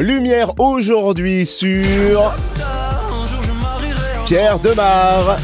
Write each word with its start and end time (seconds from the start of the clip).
Lumière 0.00 0.58
aujourd'hui 0.58 1.44
sur 1.44 2.32
Pierre 4.24 4.58
Demar. 4.58 5.36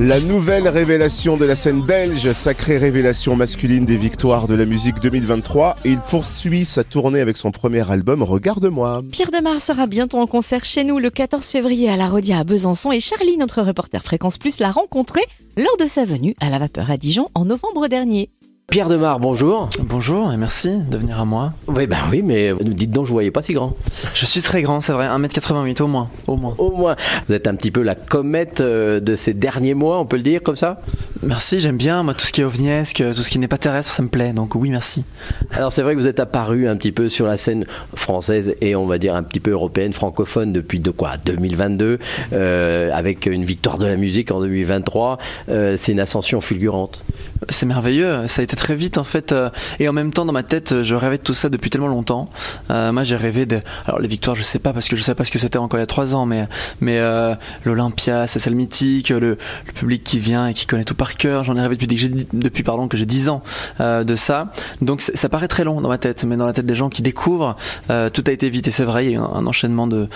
La 0.00 0.18
nouvelle 0.18 0.68
révélation 0.68 1.36
de 1.36 1.44
la 1.44 1.54
scène 1.54 1.82
belge, 1.82 2.32
sacrée 2.32 2.78
révélation 2.78 3.36
masculine 3.36 3.84
des 3.84 3.98
victoires 3.98 4.48
de 4.48 4.54
la 4.54 4.64
musique 4.64 5.00
2023. 5.00 5.76
Et 5.84 5.90
il 5.90 5.98
poursuit 5.98 6.64
sa 6.64 6.82
tournée 6.82 7.20
avec 7.20 7.36
son 7.36 7.50
premier 7.50 7.88
album 7.90 8.22
Regarde-moi. 8.22 9.02
Pierre 9.12 9.30
Demar 9.30 9.60
sera 9.60 9.86
bientôt 9.86 10.18
en 10.18 10.26
concert 10.26 10.64
chez 10.64 10.84
nous 10.84 10.98
le 10.98 11.10
14 11.10 11.44
février 11.44 11.90
à 11.90 11.96
la 11.96 12.08
Rodia 12.08 12.38
à 12.38 12.44
Besançon 12.44 12.90
et 12.90 13.00
Charlie, 13.00 13.36
notre 13.36 13.60
reporter 13.60 14.02
Fréquence 14.02 14.38
Plus, 14.38 14.60
l'a 14.60 14.70
rencontré 14.70 15.20
lors 15.58 15.76
de 15.78 15.86
sa 15.86 16.06
venue 16.06 16.34
à 16.40 16.48
la 16.48 16.56
Vapeur 16.56 16.90
à 16.90 16.96
Dijon 16.96 17.28
en 17.34 17.44
novembre 17.44 17.88
dernier. 17.88 18.30
Pierre 18.72 18.88
Demar, 18.88 19.20
bonjour. 19.20 19.68
Bonjour 19.80 20.32
et 20.32 20.38
merci 20.38 20.78
de 20.78 20.96
venir 20.96 21.20
à 21.20 21.26
moi. 21.26 21.52
Oui, 21.66 21.86
bah 21.86 21.98
oui, 22.10 22.22
mais 22.22 22.54
dites 22.58 22.90
donc, 22.90 23.04
je 23.04 23.10
ne 23.10 23.12
voyais 23.12 23.30
pas 23.30 23.42
si 23.42 23.52
grand. 23.52 23.76
Je 24.14 24.24
suis 24.24 24.40
très 24.40 24.62
grand, 24.62 24.80
c'est 24.80 24.94
vrai, 24.94 25.08
1m88 25.08 25.82
au 25.82 25.88
moins, 25.88 26.08
au 26.26 26.38
moins. 26.38 26.54
Au 26.56 26.70
moins. 26.70 26.96
Vous 27.28 27.34
êtes 27.34 27.46
un 27.46 27.54
petit 27.54 27.70
peu 27.70 27.82
la 27.82 27.94
comète 27.94 28.62
euh, 28.62 28.98
de 28.98 29.14
ces 29.14 29.34
derniers 29.34 29.74
mois, 29.74 29.98
on 29.98 30.06
peut 30.06 30.16
le 30.16 30.22
dire 30.22 30.42
comme 30.42 30.56
ça? 30.56 30.80
Merci, 31.22 31.60
j'aime 31.60 31.76
bien, 31.76 32.02
moi 32.02 32.14
tout 32.14 32.24
ce 32.24 32.32
qui 32.32 32.40
est 32.40 32.44
ovniesque, 32.44 33.04
tout 33.14 33.22
ce 33.22 33.30
qui 33.30 33.38
n'est 33.38 33.46
pas 33.46 33.58
terrestre, 33.58 33.92
ça 33.92 34.02
me 34.02 34.08
plaît, 34.08 34.32
donc 34.32 34.54
oui, 34.54 34.70
merci. 34.70 35.04
Alors 35.52 35.70
c'est 35.70 35.82
vrai 35.82 35.94
que 35.94 36.00
vous 36.00 36.08
êtes 36.08 36.18
apparu 36.18 36.66
un 36.66 36.76
petit 36.76 36.92
peu 36.92 37.10
sur 37.10 37.26
la 37.26 37.36
scène 37.36 37.66
française 37.94 38.54
et 38.62 38.74
on 38.74 38.86
va 38.86 38.96
dire 38.96 39.14
un 39.14 39.22
petit 39.22 39.38
peu 39.38 39.50
européenne, 39.50 39.92
francophone 39.92 40.50
depuis 40.50 40.80
de 40.80 40.90
quoi? 40.90 41.18
2022, 41.26 41.98
euh, 42.32 42.90
avec 42.94 43.26
une 43.26 43.44
victoire 43.44 43.76
de 43.76 43.86
la 43.86 43.96
musique 43.96 44.32
en 44.32 44.40
2023. 44.40 45.18
Euh, 45.50 45.76
c'est 45.76 45.92
une 45.92 46.00
ascension 46.00 46.40
fulgurante. 46.40 47.04
C'est 47.48 47.66
merveilleux, 47.66 48.26
ça 48.28 48.40
a 48.40 48.42
été 48.44 48.56
très 48.56 48.74
vite 48.74 48.98
en 48.98 49.04
fait. 49.04 49.32
Euh, 49.32 49.50
et 49.78 49.88
en 49.88 49.92
même 49.92 50.12
temps, 50.12 50.24
dans 50.24 50.32
ma 50.32 50.42
tête, 50.42 50.82
je 50.82 50.94
rêvais 50.94 51.18
de 51.18 51.22
tout 51.22 51.34
ça 51.34 51.48
depuis 51.48 51.70
tellement 51.70 51.88
longtemps. 51.88 52.26
Euh, 52.70 52.92
moi, 52.92 53.04
j'ai 53.04 53.16
rêvé 53.16 53.46
de. 53.46 53.60
Alors, 53.86 54.00
les 54.00 54.08
victoires, 54.08 54.36
je 54.36 54.42
sais 54.42 54.58
pas 54.58 54.72
parce 54.72 54.88
que 54.88 54.96
je 54.96 55.02
sais 55.02 55.14
pas 55.14 55.24
ce 55.24 55.30
que 55.30 55.38
c'était 55.38 55.58
encore 55.58 55.78
il 55.78 55.82
y 55.82 55.84
a 55.84 55.86
trois 55.86 56.14
ans, 56.14 56.26
mais, 56.26 56.48
mais 56.80 56.98
euh, 56.98 57.34
l'Olympia, 57.64 58.26
c'est 58.26 58.38
celle 58.38 58.54
mythique, 58.54 59.10
le, 59.10 59.36
public 59.74 60.04
qui 60.04 60.18
vient 60.18 60.48
et 60.48 60.54
qui 60.54 60.66
connaît 60.66 60.84
tout 60.84 60.94
par 60.94 61.16
cœur. 61.16 61.44
J'en 61.44 61.56
ai 61.56 61.62
rêvé 61.62 61.76
depuis, 61.76 62.26
depuis 62.32 62.62
pardon, 62.62 62.88
que 62.88 62.96
j'ai 62.96 63.06
10 63.06 63.28
ans 63.28 63.42
de 63.80 64.16
ça. 64.16 64.52
Donc, 64.80 65.00
ça 65.02 65.28
paraît 65.28 65.48
très 65.48 65.64
long 65.64 65.80
dans 65.80 65.88
ma 65.88 65.98
tête, 65.98 66.24
mais 66.24 66.36
dans 66.36 66.46
la 66.46 66.52
tête 66.52 66.66
des 66.66 66.74
gens 66.74 66.88
qui 66.88 67.02
découvrent, 67.02 67.56
tout 67.88 68.24
a 68.26 68.30
été 68.30 68.48
vite. 68.48 68.68
Et 68.68 68.70
c'est 68.70 68.84
vrai, 68.84 69.06
il 69.06 69.12
y 69.12 69.16
a 69.16 69.22
un, 69.22 69.46
enchaînement 69.46 69.86
de. 69.86 70.08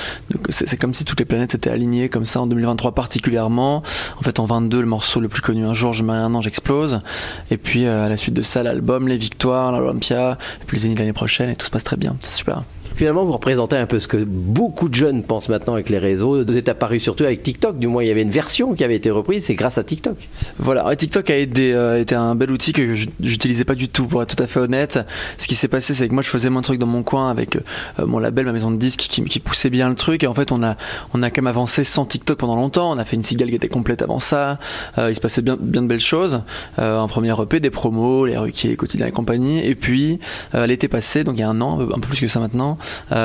c'est 0.50 0.76
comme 0.76 0.94
si 0.94 1.04
toutes 1.04 1.18
les 1.18 1.24
planètes 1.26 1.52
s'étaient 1.52 1.70
alignées 1.70 2.08
comme 2.08 2.26
ça 2.26 2.40
en 2.40 2.46
2023 2.46 2.92
particulièrement. 2.92 3.82
En 4.18 4.22
fait, 4.22 4.38
en 4.38 4.44
22, 4.44 4.80
le 4.80 4.86
morceau 4.86 5.20
le 5.20 5.28
plus 5.28 5.42
connu, 5.42 5.64
un 5.64 5.74
jour, 5.74 5.92
je 5.92 6.04
mets 6.04 6.12
un 6.12 6.34
an, 6.34 6.40
j'explose. 6.40 7.00
Et 7.50 7.56
puis, 7.56 7.86
à 7.86 8.08
la 8.08 8.16
suite 8.16 8.34
de 8.34 8.42
ça, 8.42 8.62
l'album, 8.62 9.08
les 9.08 9.16
victoires, 9.16 9.72
l'Olympia, 9.72 10.38
et 10.60 10.64
puis 10.66 10.76
les 10.76 10.82
Zénith 10.82 10.98
l'année 10.98 11.12
prochaine, 11.12 11.50
et 11.50 11.56
tout 11.56 11.66
se 11.66 11.70
passe 11.70 11.84
très 11.84 11.96
bien. 11.96 12.16
C'est 12.20 12.32
super. 12.32 12.62
Finalement, 12.96 13.26
vous 13.26 13.32
représentez 13.32 13.76
un 13.76 13.84
peu 13.84 13.98
ce 13.98 14.08
que 14.08 14.16
beaucoup 14.16 14.88
de 14.88 14.94
jeunes 14.94 15.22
pensent 15.22 15.50
maintenant 15.50 15.74
avec 15.74 15.90
les 15.90 15.98
réseaux. 15.98 16.42
Vous 16.42 16.56
êtes 16.56 16.70
apparu 16.70 16.98
surtout 16.98 17.24
avec 17.24 17.42
TikTok. 17.42 17.78
Du 17.78 17.88
moins, 17.88 18.02
il 18.02 18.08
y 18.08 18.10
avait 18.10 18.22
une 18.22 18.30
version 18.30 18.74
qui 18.74 18.84
avait 18.84 18.96
été 18.96 19.10
reprise. 19.10 19.44
C'est 19.44 19.54
grâce 19.54 19.76
à 19.76 19.84
TikTok. 19.84 20.16
Voilà, 20.58 20.96
TikTok 20.96 21.28
a 21.28 21.34
euh, 21.34 22.00
été 22.00 22.14
un 22.14 22.34
bel 22.34 22.50
outil 22.50 22.72
que 22.72 22.94
j'utilisais 22.94 23.64
pas 23.64 23.74
du 23.74 23.90
tout, 23.90 24.06
pour 24.06 24.22
être 24.22 24.34
tout 24.34 24.42
à 24.42 24.46
fait 24.46 24.60
honnête. 24.60 24.98
Ce 25.36 25.46
qui 25.46 25.54
s'est 25.54 25.68
passé, 25.68 25.92
c'est 25.92 26.08
que 26.08 26.14
moi, 26.14 26.22
je 26.22 26.30
faisais 26.30 26.48
mon 26.48 26.62
truc 26.62 26.78
dans 26.78 26.86
mon 26.86 27.02
coin 27.02 27.30
avec 27.30 27.56
euh, 27.56 27.60
mon 28.06 28.18
label, 28.18 28.46
ma 28.46 28.52
maison 28.52 28.70
de 28.70 28.78
disques, 28.78 29.06
qui, 29.10 29.40
poussait 29.40 29.68
bien 29.68 29.90
le 29.90 29.94
truc. 29.94 30.24
Et 30.24 30.26
en 30.26 30.34
fait, 30.34 30.50
on 30.50 30.62
a, 30.62 30.76
on 31.12 31.22
a 31.22 31.28
quand 31.28 31.42
même 31.42 31.48
avancé 31.48 31.84
sans 31.84 32.06
TikTok 32.06 32.38
pendant 32.38 32.56
longtemps. 32.56 32.90
On 32.90 32.98
a 32.98 33.04
fait 33.04 33.16
une 33.16 33.24
cigale 33.24 33.50
qui 33.50 33.56
était 33.56 33.68
complète 33.68 34.00
avant 34.00 34.20
ça. 34.20 34.58
Euh, 34.96 35.10
il 35.10 35.14
se 35.14 35.20
passait 35.20 35.42
bien, 35.42 35.58
bien 35.60 35.82
de 35.82 35.86
belles 35.86 36.00
choses. 36.00 36.40
un 36.78 37.08
premier 37.08 37.34
EP, 37.38 37.60
des 37.60 37.68
promos, 37.68 38.24
les 38.24 38.38
requis, 38.38 38.74
quotidiens 38.76 39.08
et 39.08 39.12
compagnie. 39.12 39.66
Et 39.66 39.74
puis, 39.74 40.18
l'été 40.54 40.88
passé, 40.88 41.24
donc 41.24 41.36
il 41.36 41.40
y 41.40 41.44
a 41.44 41.50
un 41.50 41.60
an, 41.60 41.78
un 41.78 42.00
peu 42.00 42.08
plus 42.08 42.20
que 42.20 42.28
ça 42.28 42.40
maintenant, 42.40 42.78
euh, 42.80 42.85
il 43.10 43.16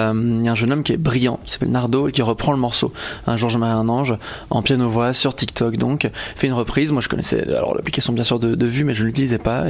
y 0.44 0.48
a 0.48 0.52
un 0.52 0.56
jeune 0.56 0.72
homme 0.72 0.84
qui 0.84 0.94
est 0.94 0.98
brillant, 0.98 1.40
qui 1.46 1.52
s'appelle 1.52 1.72
Nardo 1.72 2.08
et 2.08 2.12
qui 2.12 2.22
reprend 2.22 2.52
le 2.52 2.58
morceau. 2.58 2.94
Un 3.28 3.38
Georges 3.38 3.58
Marie 3.58 3.72
un 3.72 3.90
ange 3.90 4.16
en 4.50 4.62
piano-voix 4.62 5.14
sur 5.14 5.36
TikTok 5.36 5.78
donc 5.78 6.10
fait 6.36 6.48
une 6.48 6.54
reprise. 6.54 6.92
Moi 6.92 7.02
je 7.02 7.10
connaissais 7.10 7.48
alors 7.56 7.76
l'application 7.76 8.14
bien 8.14 8.24
sûr 8.24 8.40
de, 8.40 8.66
vue 8.66 8.84
mais 8.84 8.94
je 8.94 9.02
ne 9.02 9.08
l'utilisais 9.08 9.38
pas 9.38 9.66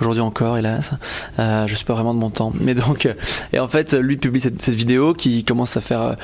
aujourd'hui 0.00 0.20
encore 0.20 0.58
hélas 0.58 0.92
euh, 1.38 1.66
je 1.66 1.74
suis 1.74 1.84
pas 1.84 1.94
vraiment 1.94 2.14
de 2.14 2.18
mon 2.18 2.30
temps. 2.30 2.52
Mais 2.60 2.74
donc 2.74 3.08
et 3.52 3.58
en 3.58 3.68
fait 3.68 3.94
lui 3.94 4.16
publie 4.16 4.40
cette, 4.40 4.68
vidéo 4.68 5.14
qui 5.14 5.44
commence 5.44 5.76
à 5.76 5.80
faire 5.80 6.02
euh, 6.02 6.14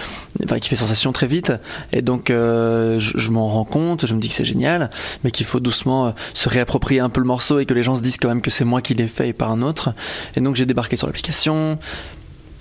enfin 0.44 0.58
qui 0.58 0.69
fait 0.69 0.76
sensation 0.76 1.12
très 1.12 1.26
vite 1.26 1.53
et 1.92 2.03
donc 2.03 2.26
je, 2.28 2.98
je 2.98 3.31
m'en 3.31 3.48
rends 3.48 3.64
compte, 3.64 4.06
je 4.06 4.14
me 4.14 4.20
dis 4.20 4.28
que 4.28 4.34
c'est 4.34 4.44
génial 4.44 4.91
mais 5.25 5.31
qu'il 5.31 5.47
faut 5.47 5.60
doucement 5.60 6.14
se 6.34 6.48
réapproprier 6.48 7.00
un 7.00 7.08
peu 7.08 7.20
le 7.20 7.26
morceau 7.26 7.58
et 7.58 7.66
que 7.66 7.75
les 7.75 7.82
gens 7.82 7.97
se 7.97 8.03
disent 8.03 8.19
quand 8.19 8.28
même 8.28 8.42
que 8.42 8.50
c'est 8.50 8.64
moi 8.64 8.82
qui 8.82 8.94
l'ai 8.94 9.08
fait 9.08 9.28
et 9.28 9.32
pas 9.32 9.47
un 9.47 9.62
autre. 9.62 9.92
Et 10.37 10.41
donc 10.41 10.56
j'ai 10.56 10.66
débarqué 10.66 10.97
sur 10.97 11.06
l'application, 11.06 11.78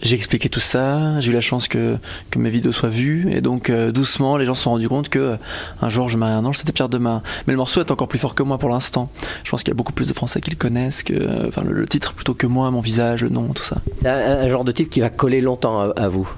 j'ai 0.01 0.15
expliqué 0.15 0.49
tout 0.49 0.59
ça, 0.59 1.19
j'ai 1.19 1.31
eu 1.31 1.33
la 1.33 1.41
chance 1.41 1.67
que, 1.67 1.97
mes 2.35 2.49
vidéos 2.49 2.71
soient 2.71 2.89
vues, 2.89 3.27
et 3.31 3.41
donc 3.41 3.69
euh, 3.69 3.91
doucement, 3.91 4.37
les 4.37 4.45
gens 4.45 4.55
se 4.55 4.63
sont 4.63 4.71
rendus 4.71 4.89
compte 4.89 5.09
que 5.09 5.37
un 5.81 5.89
jour 5.89 6.09
je 6.09 6.17
marie 6.17 6.33
un 6.33 6.45
ange, 6.45 6.57
c'était 6.57 6.71
Pierre 6.71 6.89
Demain. 6.89 7.21
Mais 7.47 7.53
le 7.53 7.57
morceau 7.57 7.81
est 7.81 7.91
encore 7.91 8.07
plus 8.07 8.19
fort 8.19 8.35
que 8.35 8.43
moi 8.43 8.57
pour 8.57 8.69
l'instant. 8.69 9.09
Je 9.43 9.51
pense 9.51 9.63
qu'il 9.63 9.71
y 9.71 9.75
a 9.75 9.77
beaucoup 9.77 9.93
plus 9.93 10.07
de 10.07 10.13
Français 10.13 10.41
qui 10.41 10.49
le 10.49 10.55
connaissent, 10.55 11.03
que, 11.03 11.47
enfin 11.47 11.63
le, 11.63 11.85
titre 11.85 12.13
plutôt 12.13 12.33
que 12.33 12.47
moi, 12.47 12.71
mon 12.71 12.81
visage, 12.81 13.21
le 13.21 13.29
nom, 13.29 13.47
tout 13.53 13.63
ça. 13.63 13.77
C'est 14.01 14.09
un, 14.09 14.47
genre 14.49 14.63
de 14.63 14.71
titre 14.71 14.89
qui 14.89 15.01
va 15.01 15.09
coller 15.09 15.41
longtemps 15.41 15.91
à 15.91 16.07
vous 16.07 16.29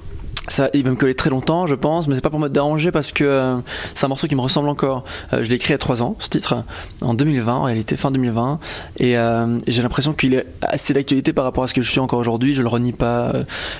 ça, 0.48 0.68
il 0.74 0.84
va 0.84 0.90
me 0.90 0.96
coller 0.96 1.14
très 1.14 1.30
longtemps, 1.30 1.66
je 1.66 1.74
pense, 1.74 2.06
mais 2.06 2.14
c'est 2.14 2.20
pas 2.20 2.30
pour 2.30 2.38
me 2.38 2.48
déranger 2.48 2.92
parce 2.92 3.12
que 3.12 3.24
euh, 3.24 3.56
c'est 3.94 4.04
un 4.04 4.08
morceau 4.08 4.26
qui 4.26 4.34
me 4.34 4.40
ressemble 4.40 4.68
encore. 4.68 5.04
Euh, 5.32 5.42
je 5.42 5.48
l'ai 5.48 5.56
écrit 5.56 5.70
il 5.70 5.72
y 5.72 5.74
a 5.74 5.78
3 5.78 6.02
ans, 6.02 6.16
ce 6.18 6.28
titre, 6.28 6.64
en 7.00 7.14
2020, 7.14 7.54
en 7.54 7.62
réalité 7.62 7.96
fin 7.96 8.10
2020, 8.10 8.58
euh, 9.00 9.58
et, 9.66 9.72
j'ai 9.72 9.82
l'impression 9.82 10.12
qu'il 10.12 10.34
est 10.34 10.46
assez 10.60 10.92
d'actualité 10.92 11.32
par 11.32 11.44
rapport 11.44 11.64
à 11.64 11.68
ce 11.68 11.74
que 11.74 11.82
je 11.82 11.90
suis 11.90 12.00
encore 12.00 12.18
aujourd'hui. 12.18 12.52
Je 12.52 12.62
le 12.62 12.68
renie 12.68 12.92
pas, 12.92 13.32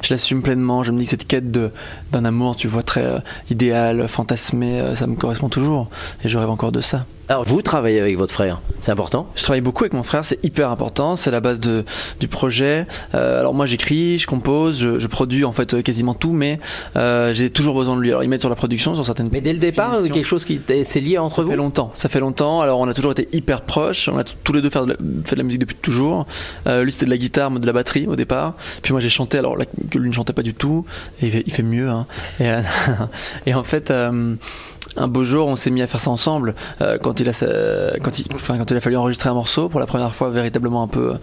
je 0.03 0.12
l'assume 0.12 0.42
pleinement. 0.42 0.82
Je 0.84 0.92
me 0.92 0.98
dis 0.98 1.04
que 1.04 1.10
cette 1.10 1.26
quête 1.26 1.50
d'un 1.50 2.24
amour, 2.24 2.56
tu 2.56 2.66
vois, 2.66 2.82
très 2.82 3.22
idéal, 3.50 4.08
fantasmé, 4.08 4.82
ça 4.94 5.06
me 5.06 5.16
correspond 5.16 5.48
toujours, 5.48 5.88
et 6.24 6.28
je 6.28 6.38
rêve 6.38 6.50
encore 6.50 6.72
de 6.72 6.80
ça. 6.80 7.04
Alors 7.28 7.44
vous 7.44 7.62
travaillez 7.62 8.00
avec 8.00 8.18
votre 8.18 8.34
frère, 8.34 8.60
c'est 8.80 8.92
important 8.92 9.30
Je 9.34 9.42
travaille 9.42 9.62
beaucoup 9.62 9.84
avec 9.84 9.94
mon 9.94 10.02
frère, 10.02 10.26
c'est 10.26 10.44
hyper 10.44 10.70
important, 10.70 11.16
c'est 11.16 11.30
la 11.30 11.40
base 11.40 11.58
de, 11.58 11.84
du 12.20 12.28
projet. 12.28 12.86
Euh, 13.14 13.40
alors 13.40 13.54
moi 13.54 13.64
j'écris, 13.64 14.18
je 14.18 14.26
compose, 14.26 14.98
je, 14.98 15.06
produis 15.06 15.46
en 15.46 15.52
fait 15.52 15.82
quasiment 15.82 16.12
tout, 16.12 16.32
mais 16.32 16.60
euh, 16.96 17.32
j'ai 17.32 17.48
toujours 17.48 17.76
besoin 17.76 17.96
de 17.96 18.02
lui. 18.02 18.10
Alors 18.10 18.22
il 18.24 18.28
m'aide 18.28 18.40
sur 18.40 18.50
la 18.50 18.56
production, 18.56 18.94
sur 18.94 19.06
certaines. 19.06 19.30
Mais 19.32 19.40
dès 19.40 19.54
le 19.54 19.58
départ, 19.58 20.02
quelque 20.02 20.22
chose 20.22 20.44
qui 20.44 20.60
s'est 20.84 21.00
lié 21.00 21.16
entre 21.16 21.42
vous 21.42 21.48
Ça 21.48 21.52
fait 21.52 21.56
longtemps, 21.56 21.92
ça 21.94 22.08
fait 22.10 22.20
longtemps. 22.20 22.60
Alors 22.60 22.78
on 22.78 22.88
a 22.88 22.92
toujours 22.92 23.12
été 23.12 23.26
hyper 23.32 23.62
proches, 23.62 24.10
on 24.12 24.18
a 24.18 24.24
tous 24.24 24.52
les 24.52 24.60
deux 24.60 24.68
fait 24.68 24.82
de 24.82 24.91
la, 24.91 24.96
fait 25.24 25.34
de 25.34 25.41
la 25.41 25.44
musique 25.44 25.60
depuis 25.62 25.76
toujours. 25.76 26.26
Euh, 26.66 26.84
lui 26.84 26.92
c'était 26.92 27.06
de 27.06 27.10
la 27.10 27.18
guitare, 27.18 27.50
moi 27.50 27.58
de 27.58 27.66
la 27.66 27.72
batterie 27.72 28.06
au 28.06 28.16
départ. 28.16 28.52
Puis 28.82 28.92
moi 28.92 29.00
j'ai 29.00 29.08
chanté, 29.08 29.38
alors 29.38 29.56
là, 29.56 29.64
que 29.91 29.98
lui 29.98 30.10
ne 30.10 30.14
chantait 30.14 30.34
pas 30.34 30.42
du 30.42 30.52
tout, 30.52 30.84
et 31.22 31.26
il 31.26 31.30
fait, 31.30 31.42
il 31.46 31.52
fait 31.54 31.62
mieux. 31.62 31.88
Hein. 31.88 32.06
Et, 32.38 32.50
et, 33.46 33.54
en 33.54 33.64
fait 33.64 33.91
un 34.97 35.09
beau 35.09 35.25
jour, 35.25 35.49
on 35.49 35.56
s'est 35.56 35.71
mis 35.71 35.82
à 35.82 35.87
faire 35.87 36.00
ça 36.00 36.10
ensemble. 36.10 36.55
Euh, 36.81 36.99
quand, 36.99 37.21
il 37.21 37.28
a, 37.28 37.32
fallu 37.32 38.97
enregistrer 38.97 39.28
un 39.28 39.34
morceau, 39.34 39.69
pour 39.69 39.81
la 39.81 39.87
première 39.87 40.15
fois 40.15 40.31
véritablement 40.31 40.82
un 40.82 40.88
peu 40.88 41.15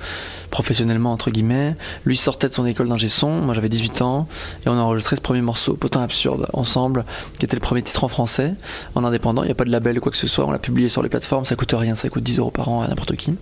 professionnellement, 0.50 1.14
entre 1.14 1.32
guillemets, 1.32 1.76
lui 2.06 2.18
sortait 2.18 2.50
de 2.50 2.54
son 2.54 2.66
école 2.66 2.90
d'ingé 2.90 3.08
son, 3.08 3.30
moi 3.30 3.54
j'avais 3.54 3.70
18 3.70 4.02
ans, 4.02 4.28
et 4.66 4.70
on 4.70 4.74
a 4.74 4.82
enregistré 4.82 5.16
ce 5.16 5.22
premier 5.22 5.42
morceau, 5.42 5.74
Potin 5.74 6.04
Absurde, 6.04 6.48
ensemble, 6.54 7.06
qui 7.40 7.46
était 7.46 7.56
le 7.56 7.62
premier 7.62 7.82
titre 7.82 8.04
en 8.04 8.08
français, 8.08 8.54
en 8.96 9.04
indépendant, 9.04 9.44
il 9.44 9.48
n'y 9.48 9.52
a 9.52 9.56
pas 9.56 9.66
de 9.66 9.72
label 9.72 9.98
ou 9.98 10.02
quoi 10.02 10.12
que 10.12 10.18
ce 10.18 10.28
soit, 10.28 10.46
on 10.46 10.52
l'a 10.52 10.60
publié 10.60 10.90
sur 10.90 11.02
les 11.02 11.10
plateformes, 11.10 11.46
ça 11.46 11.56
coûte 11.56 11.74
rien, 11.74 11.96
ça 11.96 12.10
coûte 12.10 12.24
10 12.24 12.40
euros 12.40 12.52
par 12.52 12.68
an 12.70 12.82
à 12.82 12.88
n'importe 12.88 13.16
qui. 13.16 13.36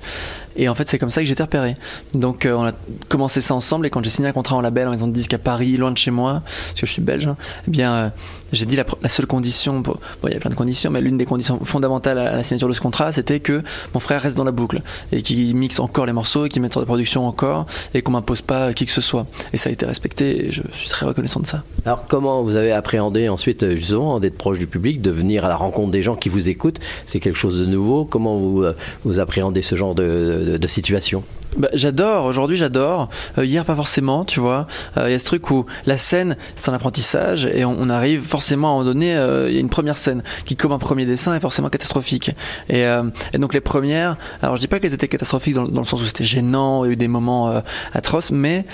Et 0.56 0.68
en 0.68 0.76
fait, 0.76 0.90
c'est 0.90 1.00
comme 1.00 1.10
ça 1.10 1.22
que 1.22 1.26
j'ai 1.26 1.34
été 1.34 1.44
repéré. 1.44 1.76
Donc, 2.14 2.46
euh, 2.46 2.54
on 2.54 2.66
a 2.66 2.74
commencé 3.08 3.42
ça 3.42 3.56
ensemble, 3.56 3.86
et 3.86 3.90
quand 3.90 4.04
j'ai 4.04 4.10
signé 4.10 4.28
un 4.28 4.34
contrat 4.34 4.56
en 4.56 4.62
label 4.62 4.88
en 4.88 4.92
maison 4.92 5.08
de 5.08 5.14
disque 5.14 5.34
à 5.34 5.38
Paris, 5.38 5.78
loin 5.78 5.92
de 5.92 5.98
chez 5.98 6.12
moi, 6.12 6.42
parce 6.44 6.82
que 6.82 6.86
je 6.86 6.92
suis 6.92 7.02
belge, 7.02 7.28
hein, 7.28 7.38
eh 7.68 7.72
bien, 7.72 7.94
euh, 7.94 8.10
j'ai 8.52 8.66
dit 8.66 8.76
la, 8.76 9.10
seule 9.10 9.28
condition, 9.28 9.84
bon, 10.22 10.28
il 10.28 10.34
y 10.34 10.38
a 10.38 10.40
plein 10.40 10.50
de 10.50 10.56
conditions, 10.56 10.92
mais 10.92 11.02
l'une 11.02 11.18
des 11.18 11.26
conditions 11.26 11.60
fondamentales 11.64 12.18
à 12.18 12.36
la 12.36 12.44
signature 12.44 12.68
de 12.68 12.74
ce 12.74 12.82
contrat, 12.82 13.12
c'était 13.12 13.40
que 13.40 13.64
mon 13.94 14.00
frère 14.00 14.22
reste 14.22 14.38
dans 14.38 14.44
la 14.44 14.52
boucle 14.52 14.82
et 15.12 15.22
qu'il 15.22 15.56
mixe 15.56 15.80
encore 15.80 16.06
les 16.06 16.14
morceaux 16.14 16.48
qu'il 16.48 16.62
mette 16.62 16.72
sur 16.72 16.82
des 16.82 16.86
productions 16.86 17.28
encore 17.28 17.66
et 17.94 18.02
qu'on 18.02 18.12
m'impose 18.12 18.42
pas 18.42 18.74
qui 18.74 18.86
que 18.86 18.92
ce 18.92 19.02
soit. 19.02 19.26
Et 19.54 19.58
ça 19.58 19.70
a 19.70 19.74
été 19.74 19.86
respecté 19.86 20.48
et 20.48 20.52
je 20.52 20.62
suis 20.74 20.90
très 20.90 21.06
reconnaissant 21.06 21.40
de 21.40 21.48
ça. 21.48 21.64
Alors, 21.86 22.06
comment 22.08 22.44
vous 22.44 22.56
avez 22.56 22.72
appréhendé 22.72 23.30
ensuite, 23.30 23.76
justement, 23.76 24.20
d'être 24.20 24.38
proche 24.38 24.60
du 24.60 24.68
public, 24.68 25.02
de 25.02 25.12
venir 25.12 25.46
à 25.46 25.48
la 25.48 25.56
rencontre 25.56 25.92
des 25.92 26.02
gens 26.02 26.16
qui 26.16 26.30
vous 26.30 26.50
écoutent? 26.50 26.80
C'est 27.06 27.20
quelque 27.20 27.38
chose 27.38 27.60
de 27.60 27.66
nouveau 27.66 28.06
Comment 28.06 28.38
vous, 28.38 28.64
euh, 28.64 28.76
vous 29.06 29.20
appréhendez 29.20 29.62
ce 29.62 29.76
genre 29.76 29.96
de 29.96 30.60
situation? 30.68 31.24
Bah, 31.58 31.70
j'adore, 31.74 32.26
aujourd'hui 32.26 32.58
j'adore. 32.58 33.10
Euh, 33.38 33.46
hier 33.46 33.66
pas 33.66 33.76
forcément, 33.76 34.24
tu 34.24 34.40
vois. 34.40 34.68
Euh, 34.98 35.10
il 35.10 35.12
y 35.12 35.16
a 35.16 35.20
ce 35.20 35.26
truc 35.26 35.50
où 35.50 35.66
la 35.88 35.98
scène 35.98 36.38
c'est 36.56 36.70
un 36.70 36.74
apprentissage 36.74 37.46
et 37.48 37.66
on, 37.66 37.90
arrive 37.90 38.22
forcément 38.22 38.68
à 38.68 38.72
un 38.72 38.74
moment 38.76 38.86
donné, 38.86 39.16
euh, 39.16 39.50
il 39.50 39.56
y 39.56 39.58
a 39.58 39.60
une 39.60 39.70
première 39.70 39.98
scène 39.98 40.09
qui 40.46 40.56
comme 40.56 40.72
un 40.72 40.80
premier 40.80 41.06
dessin 41.06 41.36
est 41.36 41.40
forcément 41.40 41.70
catastrophique. 41.70 42.32
Et, 42.70 42.82
et 42.82 43.38
donc 43.38 43.54
les 43.54 43.62
premières, 43.62 44.18
alors 44.42 44.56
je 44.56 44.62
dis 44.62 44.68
pas 44.68 44.80
qu'elles 44.80 44.94
étaient 44.94 45.08
catastrophiques 45.08 45.56
dans, 45.56 45.64
le 45.66 45.86
sens 45.86 46.02
où 46.02 46.06
c'était 46.06 46.24
gênant, 46.24 46.84
il 46.84 46.88
y 46.88 46.90
a 46.92 46.94
eu 46.94 46.96
des 46.96 47.08
moments 47.08 47.62
atroces, 47.94 48.32
mais 48.32 48.66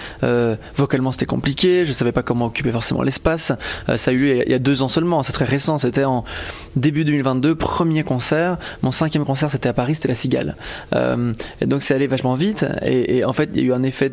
vocalement 0.75 1.11
c'était 1.11 1.25
compliqué, 1.25 1.85
je 1.85 1.91
savais 1.91 2.11
pas 2.11 2.23
comment 2.23 2.45
occuper 2.45 2.71
forcément 2.71 3.01
l'espace. 3.01 3.51
ça 3.95 4.11
a 4.11 4.13
eu 4.13 4.17
lieu 4.17 4.43
il 4.45 4.51
y 4.51 4.55
a 4.55 4.59
deux 4.59 4.81
ans 4.81 4.89
seulement, 4.89 5.23
c'est 5.23 5.33
très 5.33 5.45
récent, 5.45 5.77
c'était 5.77 6.03
en 6.03 6.23
début 6.75 7.05
2022, 7.05 7.55
premier 7.55 8.03
concert. 8.03 8.57
Mon 8.81 8.91
cinquième 8.91 9.25
concert 9.25 9.51
c'était 9.51 9.69
à 9.69 9.73
Paris, 9.73 9.95
c'était 9.95 10.09
la 10.09 10.15
Cigale. 10.15 10.55
et 10.93 11.65
donc 11.65 11.83
c'est 11.83 11.93
allé 11.93 12.07
vachement 12.07 12.35
vite. 12.35 12.63
vite 12.63 12.65
et, 12.83 13.17
et 13.17 13.25
en 13.25 13.33
fait 13.33 13.49
il 13.53 13.61
y 13.61 13.63
a 13.63 13.67
eu 13.67 13.73
un 13.73 13.83
effet 13.83 14.11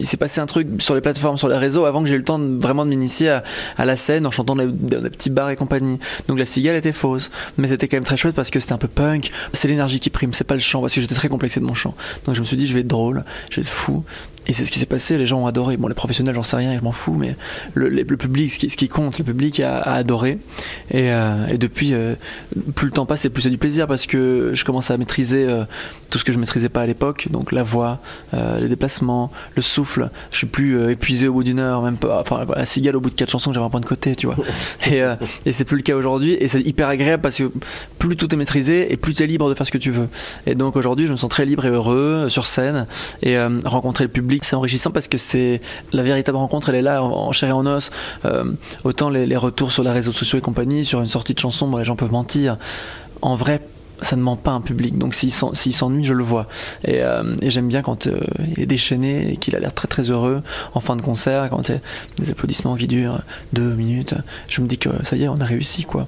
il 0.00 0.06
s'est 0.06 0.16
passé 0.16 0.40
un 0.40 0.46
truc 0.46 0.68
sur 0.80 0.94
les 0.94 1.00
plateformes 1.00 1.38
sur 1.38 1.48
les 1.48 1.56
réseaux 1.56 1.84
avant 1.84 2.02
que 2.02 2.08
j'ai 2.08 2.14
eu 2.14 2.18
le 2.18 2.24
temps 2.24 2.38
de, 2.38 2.60
vraiment 2.60 2.84
de 2.84 2.90
m'initier 2.90 3.40
à, 3.76 3.84
la 3.84 3.96
scène 3.96 4.26
en 4.26 4.30
chantant 4.30 4.56
dans 4.56 4.64
les 4.64 5.10
petits 5.10 5.30
bars 5.30 5.50
et 5.50 5.56
compagnie. 5.56 5.98
Donc 6.28 6.38
la 6.38 6.46
cigale 6.46 6.76
était 6.76 6.92
fausse. 6.92 7.30
Mais 7.58 7.68
c'était 7.68 7.88
quand 7.88 7.96
même 7.96 8.04
très 8.04 8.16
chouette 8.16 8.34
parce 8.34 8.50
que 8.50 8.60
c'était 8.60 8.72
un 8.72 8.78
peu 8.78 8.88
punk. 8.88 9.30
C'est 9.52 9.68
l'énergie 9.68 10.00
qui 10.00 10.10
prime 10.10 10.32
c'est 10.34 10.44
pas 10.44 10.54
le 10.54 10.60
chant 10.60 10.80
parce 10.80 10.94
que 10.94 11.00
j'étais 11.00 11.14
très 11.14 11.28
complexé 11.28 11.60
de 11.60 11.64
mon 11.64 11.74
chant. 11.74 11.94
Donc 12.24 12.34
je 12.34 12.40
me 12.40 12.44
suis 12.46 12.56
dit 12.56 12.66
je 12.66 12.74
vais 12.74 12.80
être 12.80 12.86
drôle 12.86 13.24
je 13.50 13.56
vais 13.56 13.62
être 13.62 13.72
fou 13.72 14.04
et 14.50 14.52
c'est 14.52 14.64
ce 14.64 14.72
qui 14.72 14.80
s'est 14.80 14.86
passé, 14.86 15.16
les 15.16 15.26
gens 15.26 15.38
ont 15.42 15.46
adoré. 15.46 15.76
Bon, 15.76 15.86
les 15.86 15.94
professionnels, 15.94 16.34
j'en 16.34 16.42
sais 16.42 16.56
rien, 16.56 16.76
je 16.76 16.82
m'en 16.82 16.90
fous, 16.90 17.14
mais 17.14 17.36
le, 17.74 17.88
le, 17.88 18.02
le 18.02 18.16
public, 18.16 18.50
ce 18.50 18.58
qui, 18.58 18.68
ce 18.68 18.76
qui, 18.76 18.88
compte, 18.88 19.16
le 19.20 19.24
public 19.24 19.60
a, 19.60 19.78
a 19.78 19.94
adoré. 19.94 20.38
Et, 20.90 21.12
euh, 21.12 21.46
et 21.46 21.56
depuis, 21.56 21.94
euh, 21.94 22.16
plus 22.74 22.86
le 22.86 22.92
temps 22.92 23.06
passe, 23.06 23.24
et 23.24 23.30
plus 23.30 23.42
c'est 23.42 23.50
du 23.50 23.58
plaisir 23.58 23.86
parce 23.86 24.06
que 24.06 24.50
je 24.52 24.64
commence 24.64 24.90
à 24.90 24.98
maîtriser 24.98 25.46
euh, 25.48 25.62
tout 26.10 26.18
ce 26.18 26.24
que 26.24 26.32
je 26.32 26.38
maîtrisais 26.40 26.68
pas 26.68 26.80
à 26.80 26.86
l'époque, 26.86 27.28
donc 27.30 27.52
la 27.52 27.62
voix, 27.62 28.00
les 28.32 28.66
déplacements, 28.66 29.30
le 29.54 29.62
souffle. 29.62 30.10
Je 30.32 30.38
suis 30.38 30.48
plus 30.48 30.90
épuisé 30.90 31.28
au 31.28 31.34
bout 31.34 31.44
d'une 31.44 31.60
heure, 31.60 31.82
même 31.82 31.96
pas. 31.96 32.20
Enfin, 32.20 32.44
la 32.56 32.66
cigale 32.66 32.96
au 32.96 33.00
bout 33.00 33.10
de 33.10 33.14
quatre 33.14 33.30
chansons, 33.30 33.52
j'avais 33.52 33.66
un 33.66 33.70
point 33.70 33.78
de 33.78 33.86
côté, 33.86 34.16
tu 34.16 34.26
vois. 34.26 34.34
et, 34.90 35.04
et 35.46 35.52
c'est 35.52 35.64
plus 35.64 35.76
le 35.76 35.84
cas 35.84 35.94
aujourd'hui, 35.94 36.36
et 36.40 36.48
c'est 36.48 36.62
hyper 36.62 36.88
agréable 36.88 37.22
parce 37.22 37.36
que 37.38 37.52
plus 38.00 38.16
tout 38.16 38.34
est 38.34 38.36
maîtrisé 38.36 38.92
et 38.92 38.96
plus 38.96 39.14
tu 39.14 39.22
es 39.22 39.28
libre 39.28 39.48
de 39.48 39.54
faire 39.54 39.66
ce 39.68 39.70
que 39.70 39.78
tu 39.78 39.92
veux. 39.92 40.08
Et 40.48 40.56
donc 40.56 40.74
aujourd'hui, 40.74 41.06
je 41.06 41.12
me 41.12 41.16
sens 41.16 41.30
très 41.30 41.46
libre 41.46 41.64
et 41.64 41.68
heureux 41.70 42.26
sur 42.28 42.48
scène 42.48 42.88
et 43.22 43.38
rencontrer 43.64 44.02
le 44.02 44.10
public 44.10 44.39
c'est 44.40 44.56
enrichissant 44.56 44.90
parce 44.90 45.08
que 45.08 45.18
c'est 45.18 45.60
la 45.92 46.02
véritable 46.02 46.38
rencontre, 46.38 46.68
elle 46.70 46.76
est 46.76 46.82
là 46.82 47.02
en, 47.02 47.32
chair 47.32 47.50
et 47.50 47.52
en 47.52 47.66
os. 47.66 47.90
Euh, 48.24 48.44
autant 48.84 49.10
les, 49.10 49.36
retours 49.36 49.72
sur 49.72 49.82
les 49.82 49.90
réseaux 49.90 50.12
sociaux 50.12 50.38
et 50.38 50.42
compagnie, 50.42 50.84
sur 50.84 51.00
une 51.00 51.06
sortie 51.06 51.34
de 51.34 51.38
chanson, 51.38 51.68
bon, 51.68 51.78
les 51.78 51.84
gens 51.84 51.96
peuvent 51.96 52.12
mentir. 52.12 52.56
En 53.22 53.36
vrai, 53.36 53.60
ça 54.02 54.16
ne 54.16 54.22
ment 54.22 54.36
pas 54.36 54.52
un 54.52 54.60
public. 54.60 54.96
Donc 54.98 55.14
s'il 55.14 55.32
s'ennuie, 55.32 56.04
je 56.04 56.14
le 56.14 56.24
vois. 56.24 56.46
Et, 56.84 57.02
euh, 57.02 57.22
j'aime 57.42 57.68
bien 57.68 57.82
quand 57.82 58.06
euh, 58.06 58.20
il 58.48 58.60
est 58.60 58.66
déchaîné 58.66 59.32
et 59.32 59.36
qu'il 59.36 59.54
a 59.56 59.60
l'air 59.60 59.74
très 59.74 59.88
très 59.88 60.10
heureux 60.10 60.42
en 60.74 60.80
fin 60.80 60.96
de 60.96 61.02
concert, 61.02 61.48
quand 61.50 61.68
il 61.68 61.74
y 61.74 61.76
a 61.76 61.80
des 62.18 62.30
applaudissements 62.30 62.76
qui 62.76 62.86
durent 62.86 63.20
deux 63.52 63.74
minutes. 63.74 64.14
Je 64.48 64.60
me 64.60 64.66
dis 64.66 64.78
que 64.78 64.90
ça 65.04 65.16
y 65.16 65.24
est, 65.24 65.28
on 65.28 65.40
a 65.40 65.44
réussi 65.44 65.84
quoi. 65.84 66.06